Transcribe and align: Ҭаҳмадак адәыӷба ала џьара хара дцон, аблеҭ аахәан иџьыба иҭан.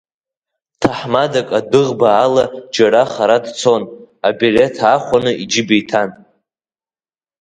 Ҭаҳмадак 0.81 1.47
адәыӷба 1.59 2.09
ала 2.25 2.43
џьара 2.73 3.03
хара 3.11 3.37
дцон, 3.45 3.83
аблеҭ 4.27 4.75
аахәан 4.89 5.25
иџьыба 5.43 5.75
иҭан. 5.81 6.09